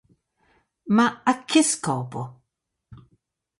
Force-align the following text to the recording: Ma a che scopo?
Ma 0.95 1.05
a 1.31 1.45
che 1.47 1.61
scopo? 1.71 2.21